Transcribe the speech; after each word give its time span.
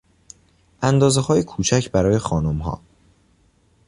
اندازههای 0.81 1.43
کوچک 1.43 1.91
برای 1.91 2.17
خانمها 2.17 2.81